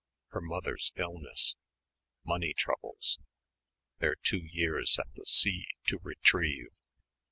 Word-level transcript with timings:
her 0.29 0.41
mother's 0.41 0.91
illness, 0.95 1.55
money 2.25 2.55
troubles 2.55 3.19
their 3.99 4.15
two 4.15 4.43
years 4.43 4.97
at 4.97 5.05
the 5.13 5.27
sea 5.27 5.67
to 5.85 5.99
retrieve 6.01 6.71